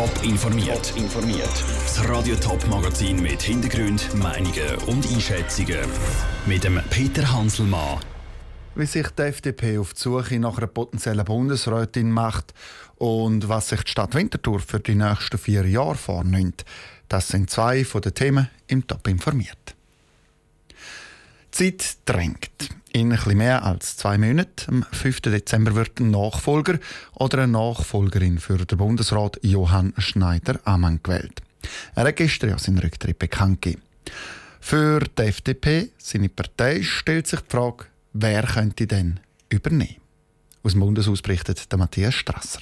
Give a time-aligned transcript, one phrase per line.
[0.00, 0.94] Top informiert.
[0.96, 1.64] informiert.
[1.84, 5.76] Das Radio Top Magazin mit Hintergrund, Meinungen und Einschätzungen
[6.46, 8.00] mit dem Peter Hanselmann.
[8.74, 12.54] Wie sich die FDP auf die Suche nach einer potenziellen Bundesrätin macht
[12.96, 16.64] und was sich die Stadt Winterthur für die nächsten vier Jahre vornimmt,
[17.08, 19.76] das sind zwei von den Themen im Top informiert.
[21.50, 22.50] Zeit drängt.
[22.92, 25.20] In etwas mehr als zwei Monaten, am 5.
[25.20, 26.78] Dezember, wird ein Nachfolger
[27.14, 31.40] oder eine Nachfolgerin für den Bundesrat Johann Schneider-Ammann gewählt.
[31.94, 33.82] Er hat gestern ja seinen Rücktritt bekannt gegeben.
[34.60, 39.96] Für die FDP, seine Partei, stellt sich die Frage, wer könnte denn übernehmen?
[40.62, 42.60] Aus dem Bundeshaus berichtet Matthias Strasser.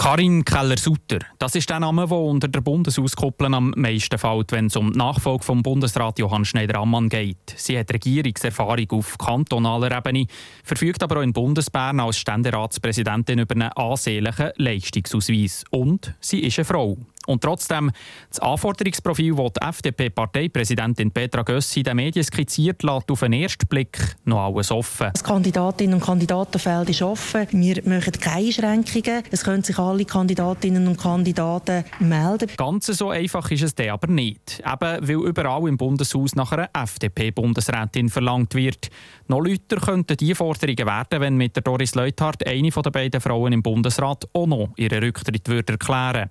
[0.00, 4.76] Karin Keller-Sutter, das ist der Name, der unter der Bundeshauskuppel am meisten fällt, wenn es
[4.76, 7.36] um die Nachfolge vom Bundesrat Johann Schneider-Ammann geht.
[7.54, 10.24] Sie hat Regierungserfahrung auf kantonaler Ebene,
[10.64, 15.64] verfügt aber auch in Bundesbern als Ständeratspräsidentin über einen ansehnlichen Leistungsausweis.
[15.68, 16.96] Und sie ist eine Frau.
[17.30, 17.92] Und trotzdem,
[18.28, 24.16] das Anforderungsprofil, das die FDP-Parteipräsidentin Petra Gössi den Medien skizziert, lässt auf den ersten Blick
[24.24, 25.10] noch alles offen.
[25.12, 27.46] Das Kandidatinnen- und Kandidatenfeld ist offen.
[27.52, 29.22] Wir machen keine Einschränkungen.
[29.30, 32.50] Es können sich alle Kandidatinnen und Kandidaten melden.
[32.56, 34.60] Ganz so einfach ist es dann aber nicht.
[34.60, 38.90] Eben, weil überall im Bundeshaus nach einer FDP-Bundesrätin verlangt wird.
[39.28, 43.52] Noch lauter könnten die Forderungen werden, wenn mit der Doris Leuthardt eine der beiden Frauen
[43.52, 46.30] im Bundesrat auch noch ihren Rücktritt würde erklären würde.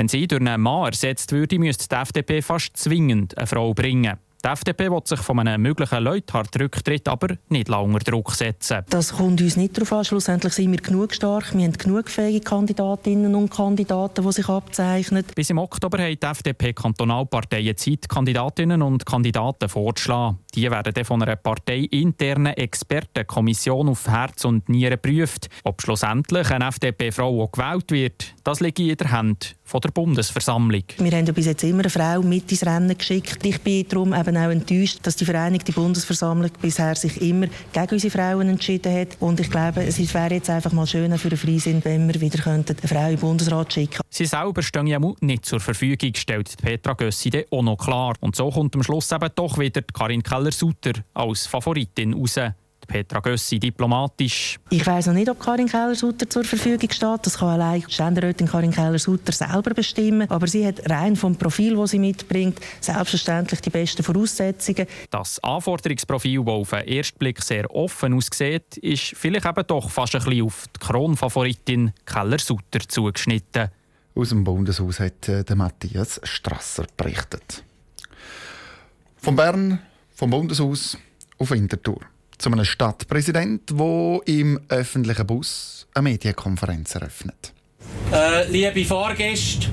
[0.00, 4.16] Wenn sie durch einen Mann ersetzt würde, müsste die FDP fast zwingend eine Frau bringen.
[4.42, 8.78] Die FDP will sich von einem möglichen Leuthard-Rücktritt aber nicht länger Druck setzen.
[8.88, 10.04] Das kommt uns nicht darauf an.
[10.06, 11.54] Schlussendlich sind wir genug stark.
[11.54, 15.26] Wir haben genug fähige Kandidatinnen und Kandidaten, die sich abzeichnen.
[15.34, 20.38] Bis im Oktober hat die FDP-Kantonalparteien Zeit, Kandidatinnen und Kandidaten vorzuschlagen.
[20.54, 25.48] Die werden dann von einer parteiinternen Expertenkommission auf Herz und Nieren geprüft.
[25.64, 30.82] Ob schlussendlich eine FDP-Frau gewählt wird, das liegt in der Hand von der Bundesversammlung.
[30.98, 33.46] Wir haben bis jetzt immer eine Frau mit ins Rennen geschickt.
[33.46, 38.10] Ich bin darum eben auch enttäuscht, dass die Vereinigte Bundesversammlung bisher sich immer gegen unsere
[38.10, 39.16] Frauen entschieden hat.
[39.20, 42.44] Und ich glaube, es wäre jetzt einfach mal schön für den Freisinn, wenn wir wieder
[42.48, 44.08] eine Frau im Bundesrat schicken könnten.
[44.10, 48.14] Sie selber stehen ja nicht zur Verfügung, stellt Petra Gössi auch noch klar.
[48.18, 52.38] Und so kommt am Schluss eben doch wieder Karin Keller-Sutter als Favoritin raus.
[52.86, 54.58] Petra Gössi diplomatisch.
[54.70, 57.20] Ich weiß noch nicht, ob Karin Keller-Sutter zur Verfügung steht.
[57.22, 60.28] Das kann allein Ständerätin Karin Keller-Sutter selber bestimmen.
[60.28, 64.86] Aber sie hat rein vom Profil, das sie mitbringt, selbstverständlich die besten Voraussetzungen.
[65.10, 70.16] Das Anforderungsprofil, das auf den ersten Blick sehr offen aussieht, ist vielleicht eben doch fast
[70.16, 73.68] ein bisschen auf die Kronfavoritin Keller-Sutter zugeschnitten.
[74.16, 77.62] Aus dem Bundeshaus hat äh, der Matthias Strasser berichtet.
[79.18, 79.78] Von Bern,
[80.20, 80.98] vom Bundeshaus
[81.38, 82.00] auf Winterthur
[82.36, 87.54] zu einem Stadtpräsident, der im öffentlichen Bus eine Medienkonferenz eröffnet.
[88.12, 89.68] Äh, liebe Fahrgäste,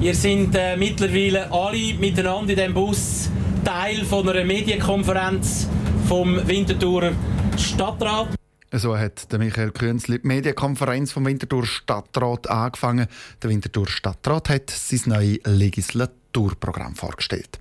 [0.00, 3.28] ihr seid äh, mittlerweile alle miteinander in diesem Bus
[3.66, 5.68] Teil von einer Medienkonferenz
[6.08, 7.12] vom Winterthurer
[7.58, 8.28] Stadtrat.
[8.72, 13.08] So hat der Michael Künzli die Medienkonferenz vom Winterthur Stadtrat angefangen.
[13.42, 17.60] Der Winterthur Stadtrat hat sein neues Legislaturprogramm vorgestellt.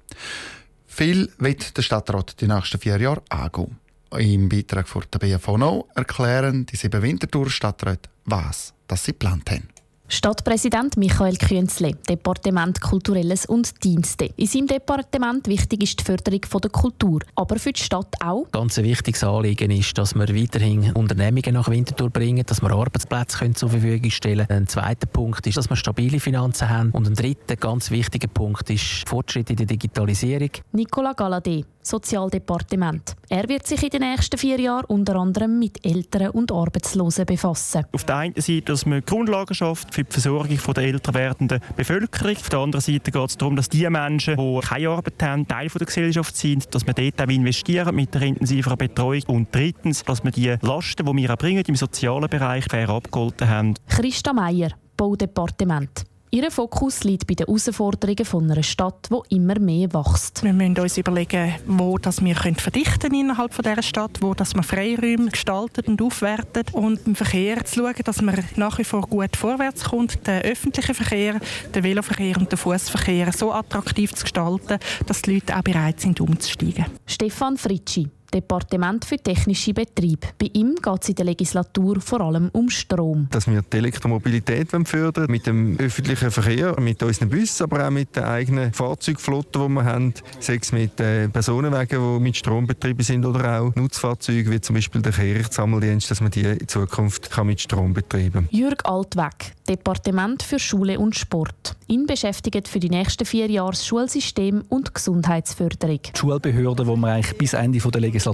[0.95, 3.75] Viel wird der Stadtrat die nächsten vier Jahre angehen.
[4.17, 9.74] Im Beitrag von der BFV erklären die sieben Winterthur-Stadträte, was sie geplant haben.
[10.07, 14.29] Stadtpräsident Michael Künzle, Departement Kulturelles und Dienste.
[14.35, 18.45] In seinem Departement wichtig ist die Förderung der Kultur, aber für die Stadt auch.
[18.51, 23.39] Ganz ein wichtiges Anliegen ist, dass wir weiterhin Unternehmungen nach Winterthur bringen, dass wir Arbeitsplätze
[23.39, 24.61] können zur Verfügung stellen können.
[24.61, 26.91] Ein zweiter Punkt ist, dass wir stabile Finanzen haben.
[26.91, 30.51] Und ein dritter ganz wichtiger Punkt ist Fortschritt in der Digitalisierung.
[30.71, 33.15] Nicola Galadé, Sozialdepartement.
[33.29, 37.85] Er wird sich in den nächsten vier Jahren unter anderem mit Eltern und Arbeitslosen befassen.
[37.91, 42.35] Auf der einen Seite, dass man Grundlagen schafft für die Versorgung der älter werdenden Bevölkerung.
[42.35, 45.67] Auf der anderen Seite geht es darum, dass die Menschen, die keine Arbeit haben, Teil
[45.67, 49.23] der Gesellschaft sind, dass wir dort auch investieren mit der intensiveren Betreuung.
[49.27, 53.75] Und drittens, dass wir die Lasten, die wir erbringen im sozialen Bereich, fair abgeholten haben.
[53.87, 56.05] Christa Meier, Baudepartement.
[56.31, 60.43] Ihr Fokus liegt bei den Herausforderungen von einer Stadt, die immer mehr wächst.
[60.43, 64.53] Wir müssen uns überlegen, wo das wir verdichten können innerhalb von dieser Stadt, wo das
[64.53, 69.01] wir Freiräume gestaltet und aufwertet und im Verkehr zu schauen, dass man nach wie vor
[69.01, 71.39] gut vorwärts kommt, den öffentlichen Verkehr,
[71.73, 76.19] den Veloverkehr und den Fußverkehr so attraktiv zu gestalten, dass die Leute auch bereit sind,
[76.19, 76.85] umzusteigen.
[77.05, 80.27] Stefan Fritschi Departement für technische Betrieb.
[80.37, 83.27] Bei ihm geht es in der Legislatur vor allem um Strom.
[83.31, 88.13] Dass wir die Elektromobilität fördern mit dem öffentlichen Verkehr, mit unseren Bussen, aber auch mit
[88.17, 93.03] der eigenen Fahrzeugflotte, die wir haben, sei es mit äh, Personenwagen, die mit Strom betrieben
[93.03, 97.47] sind oder auch Nutzfahrzeuge, wie zum Beispiel der Kehrichtsammeldienst, dass man die in Zukunft kann
[97.47, 98.47] mit Strom betreiben kann.
[98.51, 101.77] Jürg Altweg, Departement für Schule und Sport.
[101.87, 105.99] Ihn beschäftigt für die nächsten vier Jahre das Schulsystem und Gesundheitsförderung.
[106.01, 108.24] Die Schulbehörden, die wir eigentlich bis Ende der Legislatur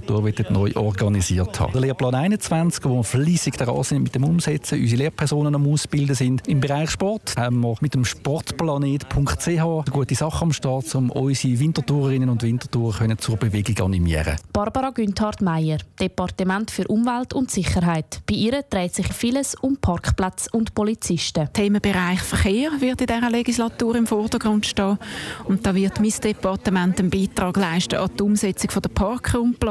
[0.52, 1.74] neu organisiert haben.
[1.74, 6.16] Der Lehrplan 21, wo wir fleissig daran sind mit dem Umsetzen, unsere Lehrpersonen am Ausbilden
[6.16, 6.48] sind.
[6.48, 12.30] Im Bereich Sport haben wir mit dem Sportplanet.ch gute Sachen am Start, um unsere Wintertourerinnen
[12.30, 14.38] und Wintertourer zur Bewegung animieren.
[14.54, 18.22] Barbara Günthard-Meyer, Departement für Umwelt und Sicherheit.
[18.28, 21.50] Bei ihr dreht sich vieles um Parkplätze und Polizisten.
[21.54, 24.98] Themenbereich Verkehr wird in dieser Legislatur im Vordergrund stehen.
[25.46, 29.70] Und da wird mein Departement einen Beitrag leisten an die Umsetzung der Parkraumplanung.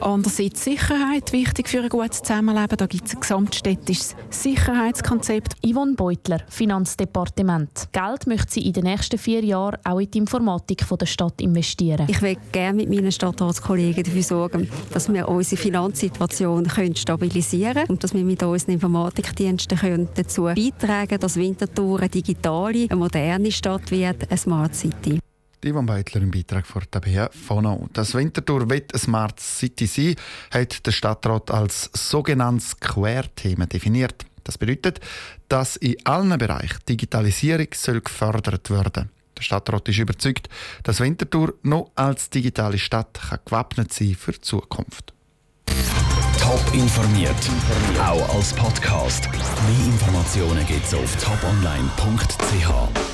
[0.00, 2.76] Andererseits Sicherheit, wichtig für ein gutes Zusammenleben.
[2.76, 5.56] Da gibt es ein gesamtstädtisches Sicherheitskonzept.
[5.64, 7.88] Yvonne Beutler, Finanzdepartement.
[7.92, 12.06] Geld möchte sie in den nächsten vier Jahren auch in die Informatik der Stadt investieren.
[12.08, 18.04] Ich will gerne mit meinen Stadtratskollegen dafür sorgen, dass wir unsere Finanzsituation stabilisieren können und
[18.04, 23.90] dass wir mit unseren Informatikdiensten dazu beitragen können, dass Winterthur eine digitale, eine moderne Stadt
[23.90, 25.18] wird, eine Smart City.
[25.64, 27.88] Ivan Beitler im Beitrag von Tabea Fono.
[27.92, 30.16] Das Winterthur wird eine Smart City sein,
[30.50, 34.24] hat der Stadtrat als sogenanntes Querthema definiert.
[34.44, 35.00] Das bedeutet,
[35.48, 40.48] dass in allen Bereichen Digitalisierung soll gefördert werden Der Stadtrat ist überzeugt,
[40.82, 45.14] dass Winterthur noch als digitale Stadt gewappnet sein für die Zukunft.
[46.40, 47.34] Top informiert,
[47.98, 49.28] auch als Podcast.
[49.32, 53.13] Mehr Informationen gibt es auf toponline.ch.